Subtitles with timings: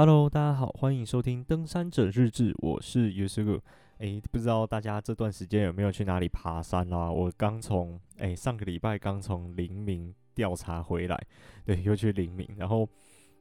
[0.00, 3.60] Hello，大家好，欢迎收听登山者日志，我是 Yusuke。
[3.98, 7.12] 诶，不知道大家这段时间有没有去哪里爬山啦、啊？
[7.12, 11.22] 我刚从诶上个礼拜刚从黎明调查回来，
[11.66, 12.88] 对，又去黎明，然后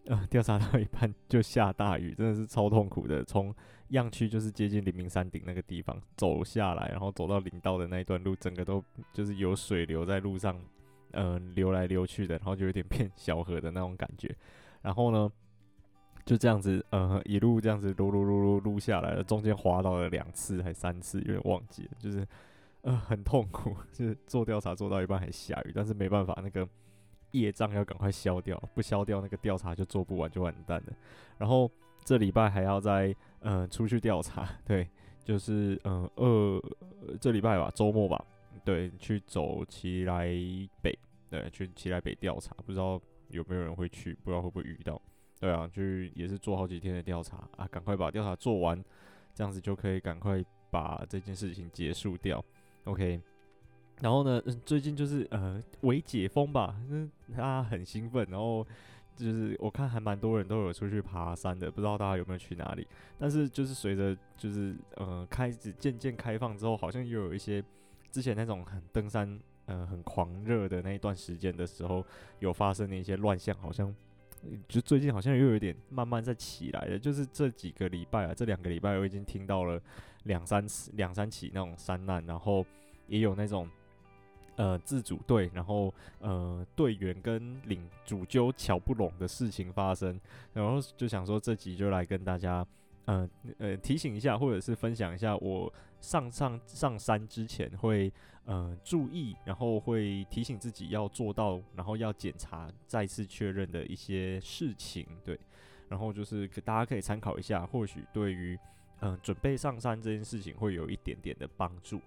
[0.07, 3.23] 呃调查到一半就下大雨，真的是超痛苦的。
[3.23, 3.55] 从
[3.91, 8.83] 样区就是接近黎明山顶那个地方走下来，然后走到林道的那一段路，整个都
[9.13, 10.59] 就是有水流在路上，
[11.11, 14.35] 嗯、流来流去的，然后就有点变小河的那种感觉。
[14.81, 15.29] 然后呢，
[16.29, 22.23] 就这样子，呃，一路这样子撸撸撸撸撸下来了，中间滑倒了两次还三次，有点忘记了，就是，
[22.83, 26.69] 呃，很痛苦， 就是做调查做到一半还下雨，但是没办法，那个
[27.31, 30.93] 业障要赶快消掉，不消掉那个调查就做不完就完蛋了。
[31.39, 31.67] 然后
[32.05, 34.87] 这礼拜还要再，呃，出去调查， 对，
[35.23, 38.23] 就是，嗯、呃，二这礼拜吧，周末吧，
[38.63, 40.27] 对，去走奇来
[40.79, 40.95] 北，
[41.27, 45.01] 对，去奇来北调查，不知道有没有人会去，不知道会不会遇到。
[45.39, 45.81] 对啊，就
[46.13, 48.83] 也是做好几天的调查啊，赶快把调查做完，
[49.33, 52.43] 这样子就可以赶快把这件事情结束掉。
[52.83, 53.21] OK，
[54.01, 58.67] 然后呢，最近就是呃，微解封吧，嗯，大家很兴奋，然后
[59.15, 62.85] 就是我看还蛮多人都有出去爬山的，不知道大家有没有去哪里？
[63.17, 67.63] 但是就是随着就是呃开始渐渐开放之后，好像又有一些
[68.11, 72.05] 之前那种很登山呃很狂热的那一段时间的时候，
[72.39, 73.95] 有发生的一些乱象，好像。
[74.67, 79.81] 就最近好像又有点慢慢在起来了，就是这几个礼拜啊，这两个礼拜我已经听到了
[80.23, 82.65] 两三次、两三起那种山难，然后
[83.07, 83.69] 也有那种
[84.55, 90.19] 呃自主队，然后呃队员跟领主揪乔不拢的事情发生，
[90.53, 92.65] 然后就想说这集就来跟大家。
[93.11, 93.27] 嗯，
[93.57, 98.11] 呃提醒一下，或者是分享一下，我上上上山之前会
[98.45, 105.39] 呃注意，然后会提醒自己要做到，然后要检查再次确认的一些事情，对，
[105.87, 108.57] 然后就是大家可以参考一下，或许对于
[109.01, 112.01] 嗯、准备上山这件事情会有一点点的帮助。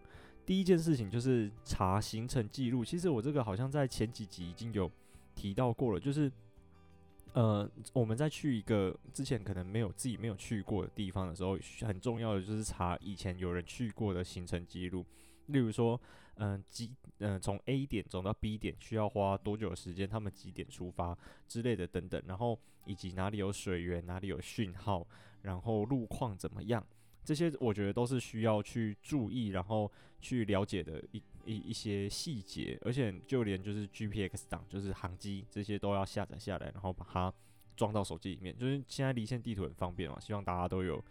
[0.45, 4.91] 第一件事情就是查行程记录，其实我这个好像在前几集已经有
[5.34, 6.31] 提到过了，就是。
[7.32, 15.04] 呃，我们在去一个之前可能没有自己没有去过的地方的时候，很重要的就是查以前有人去过的行程记录。
[15.47, 16.00] 例如说，
[16.37, 20.09] 嗯、呃，几，嗯、从 A 点走到 B 点需要花多久的时间？
[20.09, 21.16] 他们几点出发
[21.48, 22.22] 之类的等等。
[22.26, 25.06] 然后以及哪里有水源，哪里有讯号，
[25.42, 26.87] 然后路况怎么样？
[27.25, 29.91] 这些我觉得都是需要去注意，然后
[30.21, 37.32] 去了解的一一一些细节，而且就连就是 GPX 档，就是航机这些都要下载下来，然后把它
[37.76, 38.56] 装到手机里面。
[38.56, 41.03] 就是现在离线地图很方便嘛，希望大家都有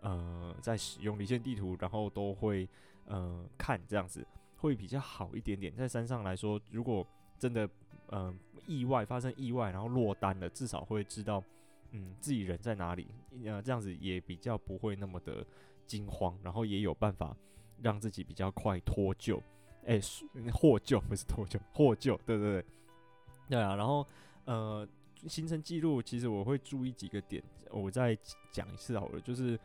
[0.00, 2.68] 呃在使用离线地图，然后都会
[3.06, 5.74] 呃看这样子会比较好一点点。
[5.74, 7.06] 在山上来说，如果
[7.38, 7.68] 真的
[8.06, 8.34] 呃
[8.66, 11.42] 意外发生意外，然后落单了，至少会知道。
[11.92, 13.08] 嗯，自己人在哪里？
[13.44, 15.44] 呃，这样子也比较不会那么的
[15.88, 17.36] 惊慌，然后也有办法
[17.82, 19.42] 让自己比较快脱救。
[19.86, 22.64] 哎、欸，获救不是脱救，获救，对对对，
[23.48, 23.74] 对啊。
[23.76, 24.06] 然后
[24.44, 24.86] 呃，
[25.26, 28.16] 行程记录其实我会注意几个点，我再
[28.50, 29.20] 讲一次好了。
[29.20, 29.58] 就是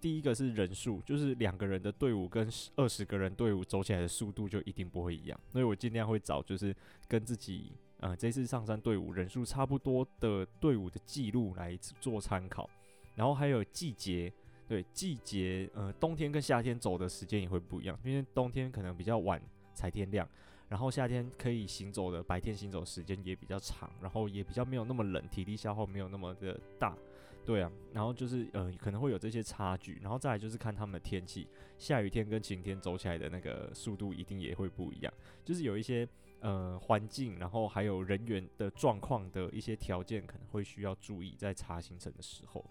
[0.00, 6.74] 第一个是人数，就是两个人的队伍跟二十个人队伍走起来的速度就一定不会一样，所以我尽量会找就是
[7.08, 7.72] 跟自己。
[7.98, 12.68] 呃，这次上山队伍人数差不多的队伍的记录来做参考，
[13.14, 14.30] 然后还有季节，
[14.68, 19.40] 对季节，呃，冬天跟夏天走的时间也会不一样，因为冬天可能比较晚
[19.74, 20.28] 才天亮，
[20.68, 26.96] 然后夏天可以行走的白天行走时间也比较长，然后也比较没有那么冷，体力消耗没有那么的大，
[27.44, 31.46] 对啊，然后就是呃可能会有这些差距，然后再来就是看他们的天气，
[31.78, 35.12] 下雨天跟晴天走起来的那个速度一定也会不一样，
[35.44, 36.08] 就是有一些。
[36.40, 42.62] 呃，环境，然后还有人员的状况的一些条件，可能会需要注意在查行程的时候。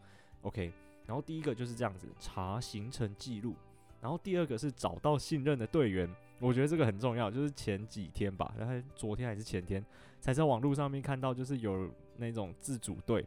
[0.43, 0.71] OK，
[1.05, 3.55] 然后第一个就是这样子查行程记录，
[4.01, 7.29] 然后第二个是找到信任的队员，我觉得这个很重要。
[7.31, 9.83] 就是前几天吧，然后昨天还是前天，
[10.19, 13.25] 才在网络上面看到，就是有那种自主队，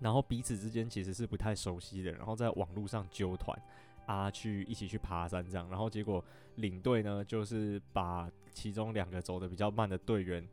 [0.00, 3.58] 然后彼此之间其实是不太熟悉的，然后在网络上揪团。
[4.06, 6.22] 啊，去一起去爬山这样，然后结果
[6.56, 10.46] 领队呢，就是把其中两个走得比较慢的队员，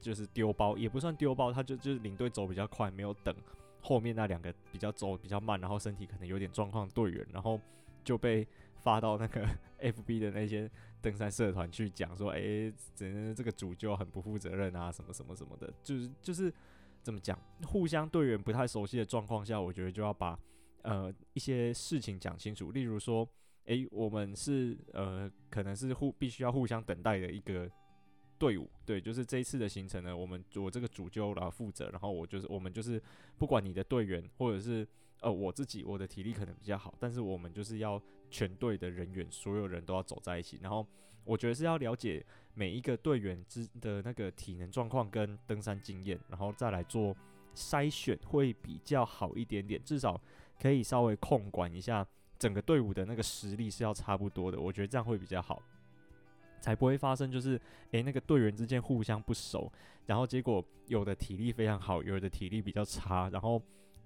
[0.00, 3.34] 就是丢包，也不算丢包，他就就是领队走比较快，没有等
[3.84, 7.60] 后面那两个比较走比较慢，然后身体可能有点状况队员，然后
[8.02, 8.46] 就被
[8.82, 9.46] 发到那个
[9.78, 10.68] FB 的那些
[11.02, 12.40] 登山社团去讲说，哎，
[12.94, 16.52] 这这个主就很不负责任啊，什么什么什么的，就是就是
[17.02, 20.38] 怎么讲，互相队员不太熟悉的状况下，我觉得就要把。
[20.86, 23.26] 呃，一些事情讲清楚，例如说，
[23.64, 27.66] 诶，我们是呃，可能是互必须要互相等待的一个
[28.38, 33.00] 队伍，对，就是这一次的行程呢，我们我这个主揪来负责，然后我就是我们就是
[33.38, 34.86] 不管你的队员或者是
[35.20, 38.00] 呃我自己，我的体力可能比较好，但是我们就是要
[38.30, 40.86] 全队的人员，所有人都要走在一起，然后
[41.24, 47.16] 我觉得是要了解每一个队员之的那个体能状况跟登山经验，然后再来做
[47.54, 50.20] 筛选会比较好一点点，至少
[50.60, 52.06] 可以稍微控管一下
[52.38, 55.62] 整个队伍的那个实力是要差不多的，我觉得这样会比较好。
[56.64, 59.70] 才不会发生，就是诶、那个队员之间互相不熟，
[60.06, 63.60] 然后结果有的体力非常好，有的体力比较差，然后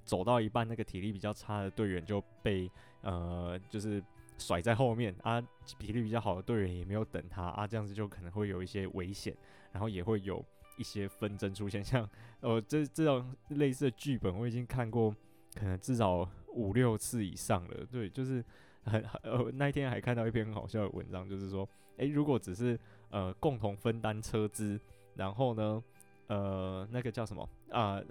[0.04, 2.68] 走到一半，那个体力比较差的队员就被
[3.02, 4.02] 呃，就是
[4.38, 5.40] 甩在后面啊，
[5.78, 9.32] 体力比较好的队员也没有等他啊，这样子就可能会有一些危险，
[9.70, 10.44] 然后也会有
[10.76, 15.14] 一些纷争出现， 像呃，这这种类似的剧本我已经看过，
[15.54, 18.44] 可能至少五六次以上了，对，就是。
[18.84, 21.68] 很呃，那一天还看到一篇很好笑的文章，就是说，
[21.98, 22.78] 诶、如果只是
[23.10, 24.80] 呃共同分担车资，
[25.14, 25.82] 然后呢，
[26.26, 28.02] 呃，那个叫什么啊、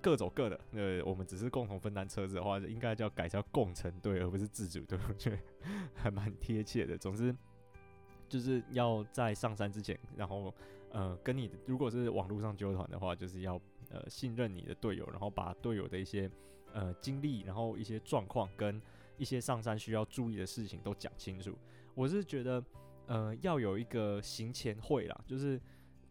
[0.00, 5.38] 各走各的，呃，我们只是共同分担车资的话，应该叫改叫共成队，而不是自主队，我觉得
[5.94, 6.96] 还蛮贴切的。
[6.96, 7.34] 总之，
[8.28, 10.54] 就是要在上山之前，然后
[10.92, 13.60] 呃，跟你如果是网络上纠团的话，就是要
[13.90, 16.30] 呃信任你的队友，然后把队友的一些
[16.72, 18.80] 呃经历，然后一些状况跟。
[19.18, 21.54] 一些上山需要注意的事情都讲清楚。
[21.94, 22.64] 我是觉得，
[23.10, 25.60] 呃，要有一个行前会啦，就是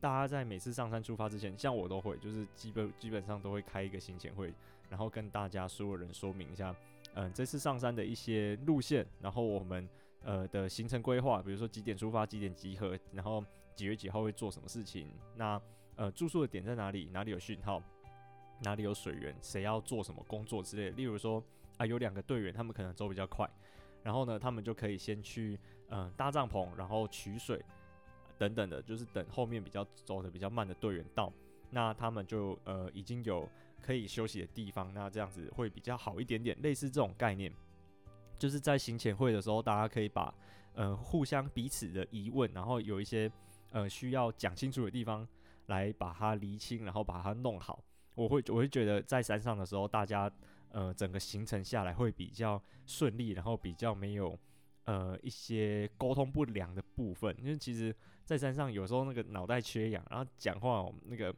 [0.01, 4.53] 大家在每次上山出发之前，像我都会，就是基本基本上都会开一个行前会，
[4.89, 6.75] 然后跟大家所有人说明一下，
[7.13, 9.87] 嗯、这次上山的一些路线，然后我们
[10.23, 13.41] 呃的行程规划，比如说几点出发，几点集合，然后
[13.77, 15.07] 几月几号会做什么事情，
[15.37, 15.61] 那
[15.95, 17.81] 呃住宿的点在哪里，哪里有讯号，
[18.61, 21.41] 哪里有水源，谁要做什么工作之类的，例如说。
[21.77, 23.49] 啊，有两个队员，他们可能走比较快，
[24.03, 25.57] 然后呢，他们就可以先去
[25.89, 27.63] 嗯、搭帐篷，然后取水
[28.37, 31.31] 等等的，就是等后面比较走的比较慢的队员到，
[31.69, 33.49] 那他们就呃已经有
[33.81, 36.55] 可以休息的地方，那这样子会比较好一点点。
[36.61, 37.51] 类似这种概念，
[38.37, 40.33] 就是在行前会的时候，大家可以把
[40.73, 43.31] 呃互相彼此的疑问，然后有一些
[43.71, 45.27] 呃需要讲清楚的地方，
[45.67, 47.83] 来把它厘清，然后把它弄好。
[48.15, 50.31] 我会我会觉得在山上的时候，大家。
[50.71, 54.37] 呃，整个行程下来会比较顺利，然后比较没有
[54.89, 57.35] 呃一些沟通不良的部分。
[57.37, 57.95] 因为其实，
[58.25, 61.31] 在山上有时候那个脑袋缺氧，然后讲话那个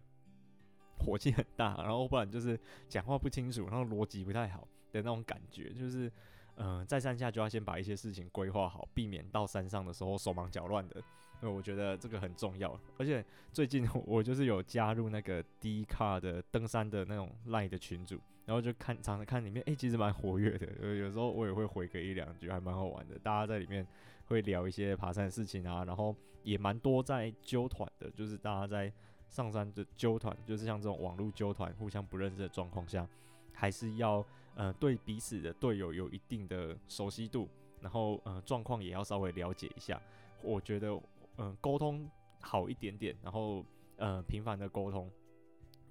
[0.99, 2.57] 火气很大，然后不然就是
[2.87, 4.61] 讲话不清楚，然后逻辑不太好
[4.93, 6.09] 的那种感觉，就是
[6.55, 11.03] 呃在山下就要先把一些事情规划好，避免到山上的时候手忙脚乱的。
[11.43, 12.79] 因为我觉得这个很重要。
[12.99, 18.19] 而且最近 我就是有加入那个 Dcard 的登山的那种赖的群组。
[18.51, 20.67] 然后就看，常常看里面，哎、其实蛮活跃的。
[20.81, 23.17] 有有时候我也会回个一两句，还蛮好玩的。
[23.19, 23.87] 大家在里面
[24.25, 26.13] 会聊一些爬山的事情啊，然后
[26.43, 28.91] 也蛮多在揪团的，就是大家在
[29.29, 33.07] 上山的揪团，就是像这种网络揪团，互相不认识的状况下，
[33.53, 34.21] 还是要
[34.55, 37.47] 呃对彼此的队友有一定的熟悉度，
[37.79, 39.97] 然后呃状况也要稍微了解一下。
[40.41, 41.01] 我觉得
[41.37, 42.05] 嗯、沟通
[42.41, 43.65] 好一点点，然后
[43.95, 45.09] 呃频繁的沟通。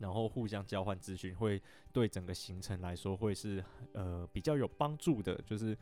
[0.01, 1.63] 然后互相交换资讯，会
[1.93, 3.63] 对整个行程来说会是
[3.93, 5.77] 呃比较有帮助的，就是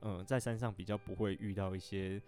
[0.00, 2.20] 呃在山上比较不会遇到一些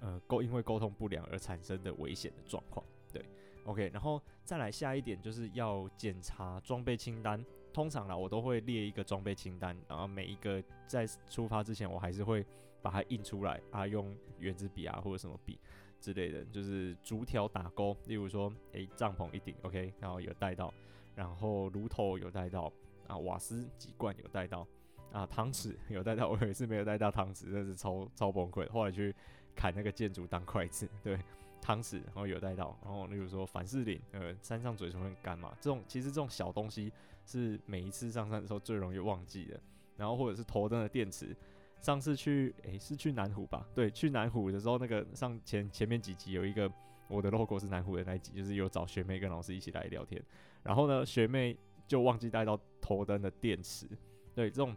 [0.00, 2.84] 呃沟因为沟通不良而产生的危险的状况。
[3.12, 3.24] 对
[3.64, 7.42] ，OK，然后再来下一点就是要检查装备清单。
[7.72, 12.44] 通常啦，我都会列一个装备清单，然后每一个在出发之前，我还是会
[12.82, 15.60] 把它印出来啊，用原子笔啊或者什么笔。
[16.00, 17.96] 之类的，就是逐条打勾。
[18.06, 20.72] 例如说，诶、欸，帐篷一顶，OK，然后有带到，
[21.14, 22.72] 然后炉头有带到，
[23.06, 24.66] 啊，瓦斯几罐有带到，
[25.12, 26.28] 啊，汤匙 有带到。
[26.28, 28.68] 我有一次没有带到汤匙，真是超超崩溃。
[28.70, 29.14] 后来去
[29.54, 31.18] 砍那个建筑当筷子，对，
[31.60, 32.78] 汤匙然后有带到。
[32.82, 36.92] 然后例如说凡士林，呃，山上嘴唇很干嘛，这种其实这种小东西
[37.24, 39.60] 是每一次上山的时候最容易忘记的。
[39.96, 41.36] 然后或者是头灯的电池。
[41.80, 43.66] 上次去，诶、是去南湖吧？
[43.74, 46.70] 对，去南湖的时候，那个上前前面几集有一个
[47.08, 50.22] 我的 logo 是南湖的那一集，就是有找学妹跟老师一起来聊天。
[50.62, 51.56] 然后呢，学妹
[51.86, 53.86] 就忘记带到头灯的电池。
[54.34, 54.74] 对，这种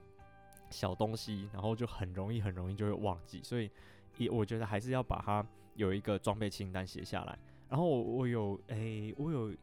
[0.70, 3.70] 小东西，然后就很容易很容易就会忘记，所以
[4.18, 7.38] 也我觉得还是要把它有一个装备清单写下来。
[7.68, 9.54] 然后我我有，诶、我有。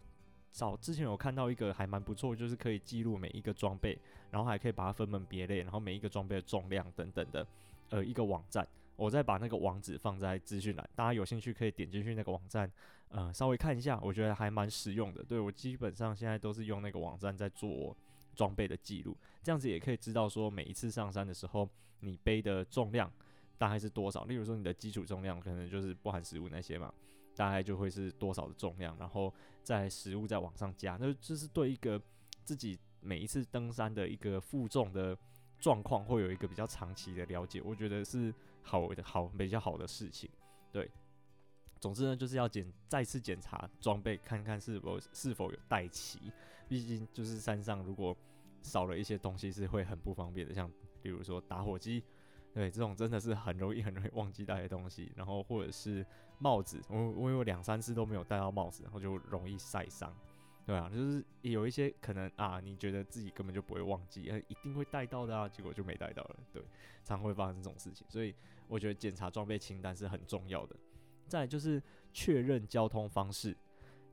[0.51, 3.99] 早之前有看到一个还蛮不错，就是可以记录每一个装备，
[4.31, 7.47] 然后还可以把它分门别类，然后每一个装备的重量等等的，
[7.91, 8.67] 呃，一个网站。
[8.97, 12.69] 我再把那个网址放在资讯栏，大家有兴趣可以点进去那个网站，
[13.11, 15.23] 呃，稍微看一下，我觉得还蛮实用的。
[15.23, 17.97] 对，我基本上现在都是用那个网站在做
[18.35, 21.69] 装备的记录，这样子也可以知道说每一次上山的时候
[22.01, 23.09] 你背的重量
[23.57, 24.25] 大概是多少。
[24.25, 26.93] 例如说你的基础重量可能就是不含食物那些嘛。
[27.39, 32.03] 大概就会是多少的重量，然后在食物再往上加，那就是对一个
[32.43, 35.17] 自己每一次登山的一个负重的
[35.61, 40.29] 状况会有一个比较长期的了解，我觉得是好的好比较好的事情。
[40.73, 40.91] 对，
[41.79, 46.19] 总之呢，就是要检再次检查装备，看看是否是否有带齐，
[46.69, 48.17] 毕竟就是山上如果
[48.63, 50.69] 少了一些东西是会很不方便的，像
[51.01, 52.03] 比如说打火机。
[52.55, 56.05] 对，这种真的是很容易很容易忘记带的东西，然后或者是
[56.39, 60.15] 帽子，我我有两三次都没有戴到帽子，然后就容易晒伤，
[60.67, 66.63] 对啊，就是有一些可能啊，你觉得自己根本就不会忘记，一定会带到的啊，结果就没带到了，对，
[67.05, 68.35] 常会发生这种事情，所以
[68.69, 70.77] 我觉得检查装备清单是很重要的。
[71.27, 73.57] 再就是确认交通方式，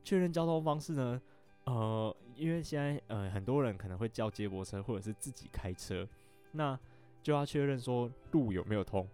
[0.02, 1.20] 确认交通方式呢，
[1.64, 6.08] 呃，因为现在呃很多人可能会叫接驳车或者是自己开车，
[6.52, 6.78] 那。
[7.22, 9.04] 就要确认说路有没有通，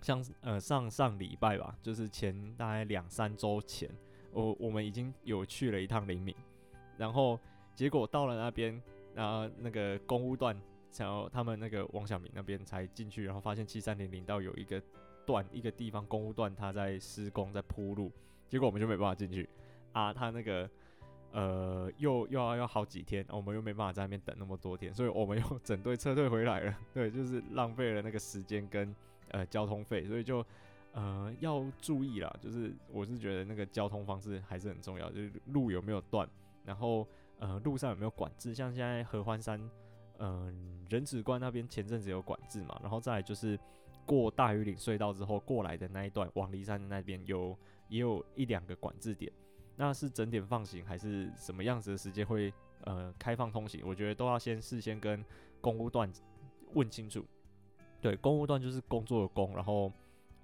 [0.00, 3.90] 像呃上上礼拜吧，就是前大概两三周前，
[4.32, 6.34] 我我们已经有去了一趟灵明，
[6.96, 7.38] 然后
[7.74, 8.80] 结果到了那边，
[9.14, 10.56] 然后那个公务段，
[10.96, 14.82] 然后他们那个王小明那边才进去，然后发现七三零零道有一个
[15.24, 18.12] 段一个地方公务段他在施工在铺路，
[18.48, 19.48] 结果我们就没办法进去
[19.92, 20.68] 啊，他那个。
[21.32, 26.74] 呃，又又要要好几天，我们又没办法在那边等那么多天，所以我们又 整队撤退回来了。
[26.94, 28.94] 对，就是浪费了那个时间跟
[29.36, 30.44] 呃交通费，所以就
[30.92, 32.34] 呃要注意啦。
[32.40, 36.26] 就是我是觉得那个交通方式还是很重要，就是路有没有断，
[36.64, 37.06] 然后
[37.38, 39.60] 呃路上有没有管制，像现在合欢山，
[40.18, 40.54] 嗯、呃，
[40.88, 43.58] 人指关那边前阵子有管制嘛，然后再就是
[44.06, 47.56] 过大余岭隧道之后过来的那一段，往骊山那边有
[47.88, 49.30] 也有一两个管制点。
[49.78, 52.50] 那是整点放行还是什么样子的时间会
[52.84, 53.82] 呃开放通行？
[53.84, 55.22] 我觉得都要先事先跟
[55.60, 56.10] 公务段
[56.72, 57.22] 问清楚。
[58.06, 59.92] 对，公务段就是工作的工，然后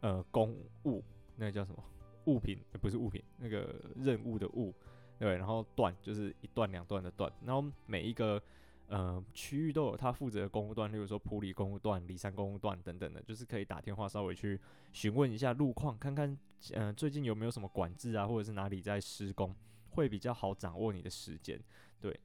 [0.01, 0.53] 呃公
[0.85, 1.01] 务
[1.37, 1.85] 那个叫什么
[2.25, 2.59] 物品？
[2.81, 4.75] 不是物品，那个任务的务。
[5.19, 8.43] 对，然后段就是一段两段的段，然后每一个。
[8.89, 14.61] 呃，区域都有他负责的公务段，例如说普里公务段、梨山公务段等等的，就是可以打电话稍微去
[14.93, 16.39] 询问一下路况，看看
[16.75, 19.55] 呃最近有没有什么管制啊，或者是哪里在施工，
[19.93, 21.59] 会比较好掌握你的时间。
[22.03, 22.21] 对，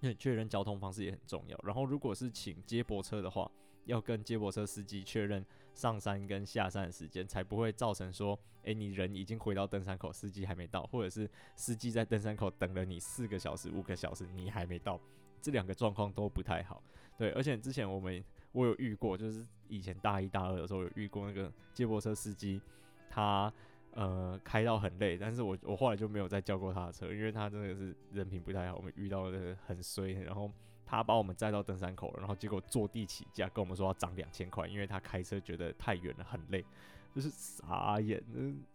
[0.00, 1.58] 因为确认交通方式也很重要。
[1.64, 3.50] 然后如果是请接驳车的话，
[3.84, 15.00] 要跟接驳车司机确认上山跟下山的时间，才不会造成说，诶，你人已经回到登山口，司机还没到，或者是司机在登山口等了你四个小时、五个小时，你还没到。
[15.42, 16.82] 这两个状况都不太好，
[17.18, 22.58] 对，而且之前我们我有遇过，就是以前大一、大二的时候有遇过那个接驳车司机，
[23.10, 23.52] 他
[23.92, 30.50] 呃开到很累，但是我我后来就没有再叫过他的车，因为他真的是人品不太好，我们遇到的很衰，然后
[30.84, 36.64] 他把我们载到登山口了，然后结果坐地起价跟我们说要涨两千块，因为他开车觉得太远了，很累，
[37.14, 38.22] 就是傻眼，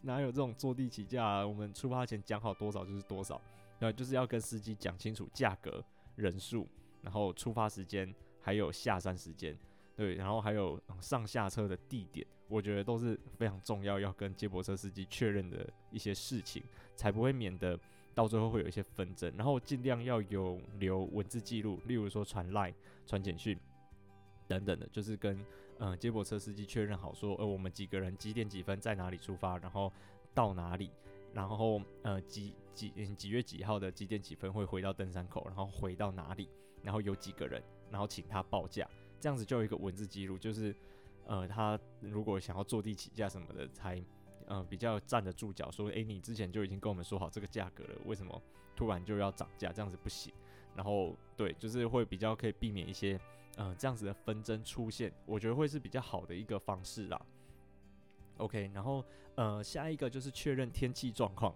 [0.02, 1.48] 哪有这种坐地起价啊？
[1.48, 3.42] 我们出发前讲好多少就是多少，
[3.80, 5.84] 然后，就是要跟司机讲清楚价格。
[6.16, 6.68] 人数，
[7.02, 9.58] 然后出发时间，还有下山时间，
[9.96, 16.62] 对，然后还有上下车的地点，我觉得都是非常重要，要跟接驳车司机确认的一些事情，
[16.94, 17.80] 才不会免得
[18.22, 19.34] 到最后会有一些纷争。
[19.38, 22.74] 然后尽量要有留文字记录，例如说传 LINE、
[23.06, 23.58] 传简讯
[24.48, 25.40] 等等的，就是跟、
[25.78, 29.92] 呃、接驳车司机确认好说，呃，我们几个人几点几分在哪里出发，然后
[30.34, 30.92] 到哪里。
[31.32, 36.50] 然后呃几几几月几号的几点几分会回到登山口，然后回到哪里，
[36.82, 37.62] 然后有几个人，
[37.92, 40.76] 然后请他报价，这样子就有一个文字记录，就是
[41.28, 44.04] 呃他如果想要坐地起价什么的，才
[44.50, 48.42] 呃比较站得住脚，说诶你之前就已经跟我们说好这个价格了，为什么
[48.76, 49.72] 突然就要涨价？
[49.72, 50.34] 这样子不行。
[50.76, 53.20] 然后对，就是会比较可以避免一些
[53.58, 57.22] 呃这样子的纷争出现，我觉得会是比较好的一个方式啦。
[58.38, 59.04] OK，然后
[59.36, 61.54] 呃，下一个就是确认天气状况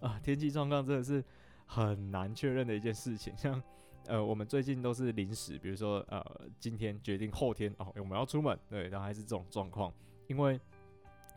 [0.00, 1.24] 啊，天气状况真的是
[1.66, 3.36] 很难确认的一件事情。
[3.36, 3.62] 像
[4.06, 6.24] 呃，我们最近都是临时，比如说呃，
[6.58, 9.92] 今天决定后天哦，我们要出门，对，然后还是这种状况，
[10.26, 10.60] 因为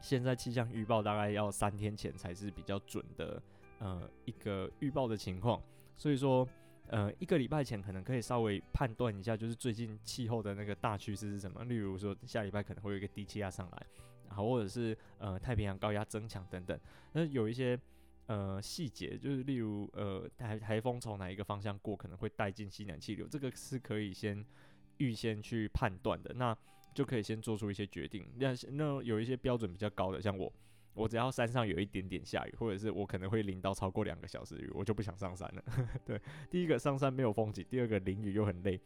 [0.01, 3.41] 现在气象预报大概要三天前才是比较准的
[3.79, 5.61] 呃一个预报的情况，
[5.95, 6.47] 所以说
[6.87, 13.85] 呃一个礼拜前可能可以稍微判断一下，就是最近气候的那个大趋势是什么，例如说下礼拜可能会有一个低气压上来。
[14.31, 16.79] 好，或者是呃太平洋高压增强等等，
[17.13, 17.75] 那有一些
[18.27, 24.45] 呃细节，就是例如呃台台风从哪一个方向过，可能会带进西南气流，这个是可以先
[24.97, 26.55] 预先去判断的，那
[26.99, 28.27] 就可以先做出一些决定。
[28.35, 30.51] 那那有一些标准比较高的，像我，
[30.93, 35.63] 我只要山上有一点点下雨，或者是我可能会淋到超过两个小时雨，我就不想上山了。
[36.05, 36.19] 对，
[36.51, 38.77] 第一个上山没有风景，第二个淋雨又很累。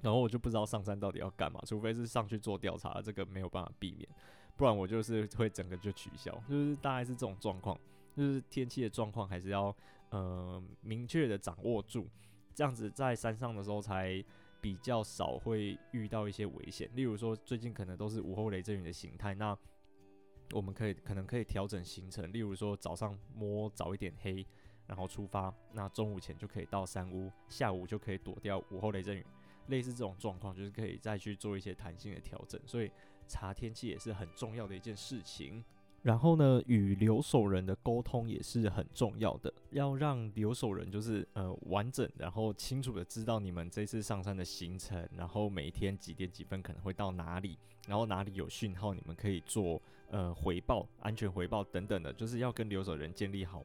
[0.00, 4.08] 然后我就不知道上山到底要干嘛，除非是上去做调查，这个没有办法避免。
[4.56, 7.78] 不然我就是会整个就取消，就是大概是这种状况，
[8.16, 9.76] 就是天气的状况还是要
[10.08, 12.08] 呃明确的掌握住，
[12.54, 14.24] 这样子在山上的时候才
[14.60, 16.90] 比较少会遇到一些危险。
[16.94, 19.56] 例如说最近可能都是午后雷阵雨的形态，那
[20.52, 24.46] 我们可以可能可以调整行程，例如说早上摸早一点黑，
[24.86, 29.24] 然后出发，那中午前就可以到山屋，下午就可以躲掉午后雷阵雨。
[29.66, 32.90] 类似这种状况，就是可以再去做一些弹性的调整，所以
[33.26, 35.62] 查天气也是很重要的一件事情。
[36.02, 53.64] 然后呢，与留守人的沟通也是很重要的，要让留守人就是呃完整，然后清楚的知道你们这次上山的行程，然后每天几点几分可能会到哪里，然后哪里有讯号，你们可以做呃回报、安全回报等等的，就是要跟留守人建立好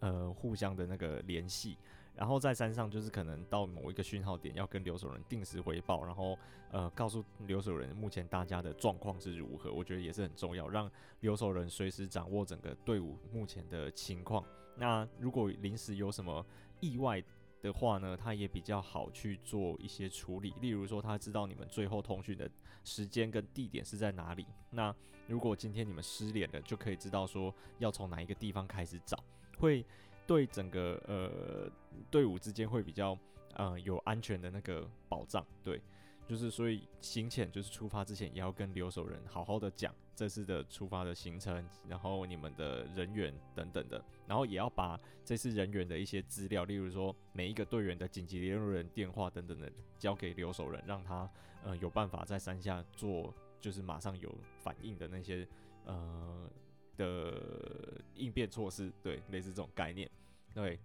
[0.00, 1.76] 呃互相的那个联系。
[2.16, 6.38] 然后在山上，就是可能到某一个讯号点，要跟留守人定时回报，然后
[6.70, 9.72] 呃告诉留守人目前大家的状况是如何。
[9.72, 10.90] 我觉得也是很重要，让
[11.20, 14.44] 留守人随时掌握整个队伍目前的情况。
[14.76, 16.44] 那如果临时有什么
[16.80, 17.22] 意外
[17.60, 20.54] 的话呢，他也比较好去做一些处理。
[20.60, 22.48] 例如说，他知道你们最后通讯的
[22.84, 24.46] 时间跟地点是在哪里。
[24.70, 24.94] 那
[25.26, 29.18] 如果今天你们失联了，就可以知道说要从哪一个地方开始找，
[29.58, 29.84] 会。
[30.26, 31.70] 对整个呃
[32.10, 33.18] 队伍之间会比较
[33.54, 35.80] 呃有安全的那个保障，对，
[36.26, 51.30] 就是所以行前就是出发之前也要跟留守人好好的讲这次的出发的行程，然后你们的人员等等的，然后也要把这次人员的一些资料，例如说每一个队员的紧急联络人电话等等的交给留守人，让他
[51.62, 55.46] 呃有办法在山下做就是马上有反应的那些
[55.84, 56.50] 呃。
[56.96, 60.10] 的应变措施，对，类似这种概念，
[60.54, 60.78] 对。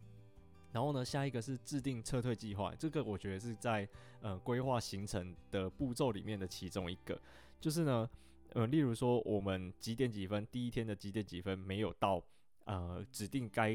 [0.71, 3.87] 然后呢，下一个是制定撤退计划，这个我觉得是在
[4.21, 7.19] 呃规划行程的步骤里面的其中一个，
[7.59, 8.07] 就是呢，
[8.53, 12.23] 呃，例如说我们几点几分，第一天的几点几分没有到
[12.65, 13.71] 呃指定该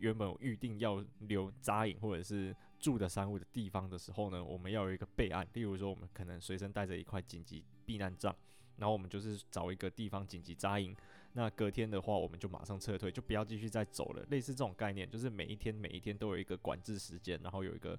[0.00, 8.36] 原本预定要留扎营或者是住的山屋的地方的时候呢，我们要有一个备案，例如说我们可能随身带着一块紧急避难杖。
[8.76, 10.94] 然后我们就是找一个地方紧急扎营，
[11.36, 14.24] 那隔天的话我们就马上撤退，就不要继续再走了。
[14.30, 17.98] 类似这种概念，就是每一天每一天都有一个管制时间，然后有一个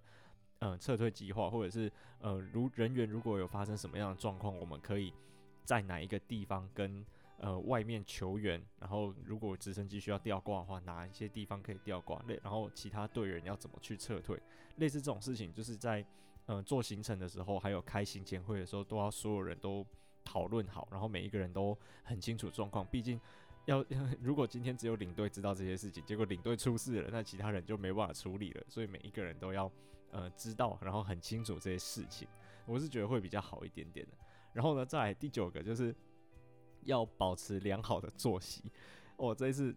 [0.59, 5.13] 嗯、撤退计划，或者是呃如人员如果有发生什么样的状况，我们可以
[5.65, 7.05] 在哪一个地方跟
[7.37, 14.41] 呃外面求援，然后如果直升机需要吊挂的话，哪一些地方可以吊挂，类然后其他队员要怎么去撤退，
[14.77, 15.99] 类似这种事情，就是在
[16.45, 19.85] 嗯、呃、做行程的时候，还有开行前会的时候，都要所有人都。
[20.35, 22.85] 讨论好，然后每一个人都很清楚状况。
[22.87, 23.17] 毕竟
[23.63, 23.81] 要
[24.21, 28.61] 如果今天只有领队知道这些事情，结果领队出事了，那其他人就没办法处理了。
[28.67, 29.71] 所以每一个人都要
[30.11, 32.27] 呃知道，然后很清楚这些事情。
[32.65, 34.11] 我是觉得会比较好一点点的。
[34.51, 35.95] 然后呢，再来第九个就是
[36.81, 38.69] 要保持良好的作息。
[39.15, 39.73] 我、这次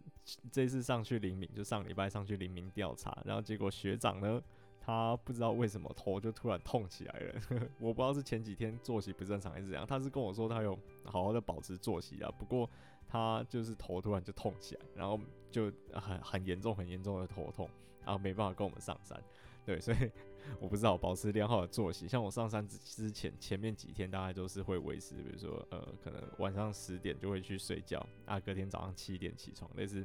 [0.51, 4.43] 这次上去林明，就上礼拜上去林明调查，然后结果学长呢。
[4.89, 7.41] 他不知道为什么头就突然痛起来了，
[7.79, 9.87] 我不知道是前几天作息不正常还是怎样。
[9.87, 10.75] 他是跟我说他有
[11.05, 12.67] 好好的保持作息啊，不过
[13.07, 15.21] 他就是头突然就痛起来，然后
[15.51, 17.69] 就很很严重很严重的头痛，
[18.03, 19.23] 然后没办法跟我们上山。
[19.67, 20.11] 对，所以
[20.59, 22.09] 我不知道保持良好的作息。
[22.09, 30.03] 像我上山之之前前面几天大概都是会维持，比如说呃可能晚上十点就会去睡觉，啊隔天早上七点起床，类似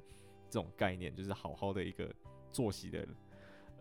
[0.49, 2.13] 这种概念，就是好好的一个
[2.51, 3.07] 作息的。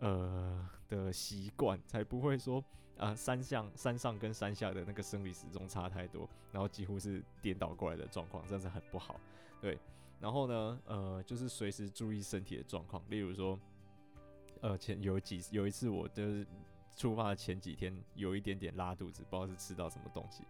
[0.03, 2.63] 呃的习惯，才不会说
[2.97, 9.19] 啊、山上山上跟山下的那个生理时钟差太多，然后几乎是颠倒过来的状况，真是很不好。
[9.59, 9.79] 对，
[10.19, 13.57] 然后呢，呃，就是随时注意身体的状况，例如说，
[14.61, 16.45] 呃，前有几有一次我就是
[16.95, 20.43] 出发的前几天有一点点拉肚子，不知道是吃到什么东西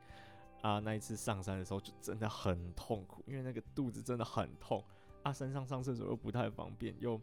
[0.62, 0.80] 啊。
[0.80, 4.84] 那一次上山的时候就真的很痛苦，因为那个肚子真的很痛
[5.22, 5.32] 啊。
[5.32, 7.22] 山上上厕所又不太方便，又。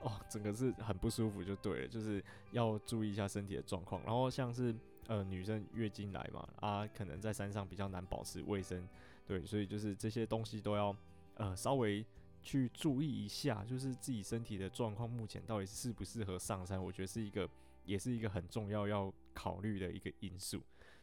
[0.00, 4.02] 哦，整个是很不舒服，就对了，就是要注意一下身体的状况。
[4.02, 4.74] 然后像是
[5.08, 8.88] 呃女生月经来嘛，啊，可能在山上比较难保持卫生，
[9.26, 10.96] 对，所以就是这些东西都要
[11.34, 12.02] 呃稍微
[12.42, 17.46] 去注意一下，就是自己身体的状况目前到底适不适合上山，我觉得是一个
[17.84, 20.62] 也是一个很重要要考虑的一个因素，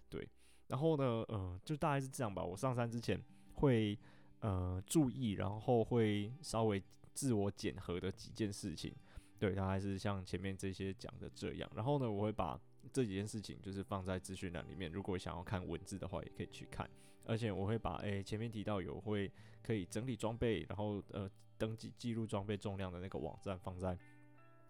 [0.09, 0.27] 对。
[0.67, 2.43] 然后呢，呃，就大概是这样吧。
[2.43, 3.21] 我上山之前
[3.53, 3.95] 会
[4.39, 6.81] 呃注意，然后会稍微。
[7.17, 8.93] 自我检核的几件事情，
[9.39, 11.67] 对，它还是像前面这些讲的这样。
[11.75, 12.61] 然后呢，我会把
[12.93, 16.87] 这几件事情就是放在资讯栏里面，如果想要看文字的话，也可以去看。
[17.25, 19.31] 而且我会把诶、前面提到有会
[19.63, 21.27] 可以整理装备，然后呃
[21.57, 23.97] 登记记录装备重量的那个网站放在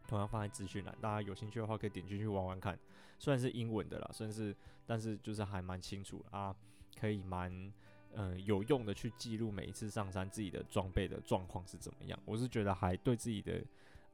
[0.08, 2.80] 同样放在资讯栏，大家有兴趣的话可以点进去玩玩看。
[3.20, 4.56] 虽然是英文的啦，算是
[4.86, 6.56] 但是就是还蛮清楚啊，
[6.98, 7.74] 可以蛮。
[8.18, 12.20] 呃有用的去记录每一次上山自己的装备的状况是怎么样。
[12.26, 13.64] 我是觉得还对自己的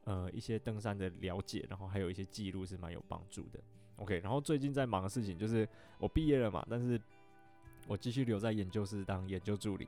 [0.03, 3.59] 呃一些登山的了解，然后还有一些记录是蛮有帮助的。
[3.95, 5.65] OK，然后最近在忙的事情就是
[5.97, 6.99] 我毕业了嘛，但是
[7.87, 9.87] 我继续留在研究室当研究助理。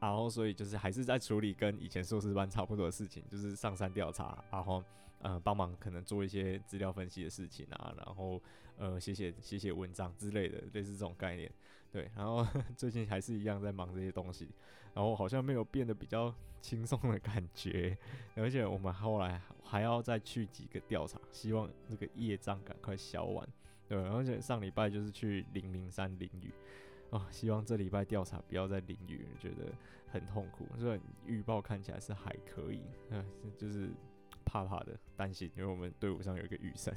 [0.00, 4.80] 然后，所以就是还是在处理跟以前硕士班差不多的事情，就是上山调查，然后
[5.22, 8.40] 呃帮忙可能做一些资料分析的事情啊，然后
[8.76, 11.50] 呃写写写写文章之类的，类似这种概念。
[11.90, 12.46] 对，然后
[12.76, 14.48] 最近还是一样在忙这些东西，
[14.94, 17.96] 然后好像没有变得比较轻松的感觉，
[18.34, 23.48] 而且我们后来还要再去几个调查，希望这个业障赶快消完。
[23.88, 26.52] 对，而且上礼拜就是去灵明山淋雨。
[27.10, 29.72] 哦，希望这礼拜调查不要再淋雨，觉得
[30.08, 30.66] 很痛苦。
[30.76, 33.24] 虽然预报看起来是还可以，嗯，
[33.56, 33.88] 就是
[34.44, 36.94] 怕怕的，担心，因为我们队伍上有一个雨神，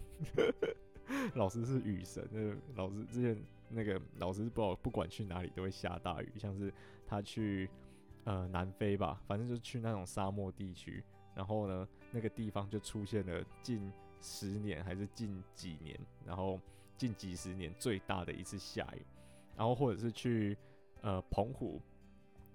[1.35, 3.41] 老师是雨神，那个老师之前
[3.73, 6.73] 那个老师不知道不管去哪里都会下大雨，像是
[7.05, 7.69] 他去
[8.23, 11.03] 呃南非吧，反正就去那种沙漠地区，
[11.35, 16.59] 然后呢那个地方就出现了近十年还是近几年，然后
[16.97, 19.05] 近几十年最大的一次下雨。
[19.55, 20.57] 然后或者是去
[21.01, 21.79] 呃澎湖，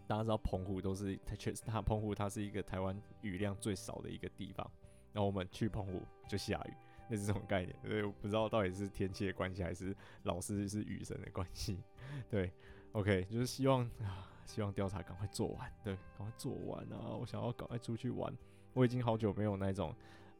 [0.06, 4.68] 大家知道澎湖都是它确实它澎湖它是一个台湾雨量最少的一个地方。
[5.12, 6.74] 然后我们去澎湖就下雨，
[7.10, 7.76] 那是这种概念。
[7.84, 11.78] 所以我不知道到底是天气的关系还是老师是雨神的关系。
[12.30, 12.52] 对
[12.92, 17.16] ，OK，就是希望啊，希望调查赶快做完，对，赶快做完啊！
[17.18, 18.32] 我想要赶快出去玩。
[18.72, 19.94] 我已经好久没有那种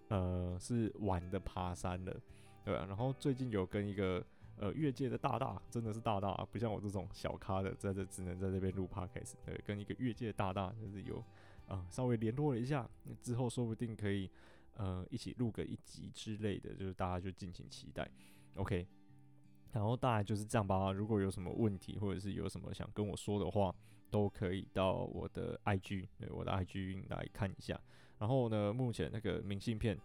[0.09, 2.17] 呃是玩的爬山了，
[2.65, 2.85] 对吧？
[2.87, 4.25] 然后最近有跟一个。
[4.59, 9.35] 呃，越界的大大真的是大大啊，不像我这种小咖的，在这只能在这边录 podcast。
[9.45, 11.19] 对，跟一个越界大大就是有
[11.67, 12.89] 啊、呃，稍微联络了一下，
[13.21, 14.31] 之后说不定可以
[14.77, 18.09] 呃一起录个一集之类的，就是大家就敬请期待。
[18.55, 18.87] OK，
[19.73, 20.93] 然后大概就是这样吧。
[20.93, 23.75] 如果有什么问题或者是有什么想跟我说的话，
[24.11, 27.79] 都可以到我的 IG，对，我的 IG 来看一下。
[28.19, 29.99] 然后呢，目前那个明信片。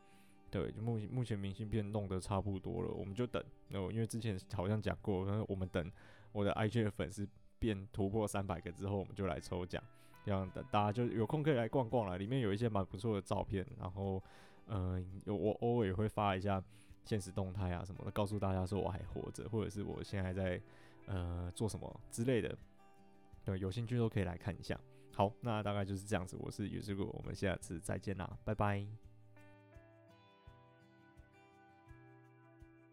[0.49, 3.41] 对，就目前目前明信片弄得差不多了，我们就等。
[3.69, 5.89] 那因为之前好像讲过，我们等
[6.33, 7.25] 我的 IG 的粉丝
[7.57, 9.81] 变突破三百个之后，我们就来抽奖，
[10.25, 12.17] 这样等大家就有空可以来逛逛了。
[12.17, 14.21] 里面有一些蛮不错的照片，然后
[14.71, 16.63] 嗯、呃，有我偶尔也会发一下
[17.05, 20.61] 现实动态啊什么的，告诉大家说我还活着，或者是我现在在
[21.05, 22.57] 呃做什么之类的。
[23.43, 24.79] 对，有兴趣都可以来看一下。
[25.13, 26.37] 好，那大概就是这样子。
[26.39, 29.10] 我是 U 师哥，我们下次再见啦，拜拜。